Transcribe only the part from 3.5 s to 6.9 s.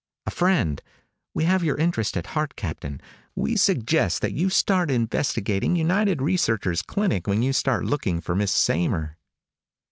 suggest that you investigate United Researchers'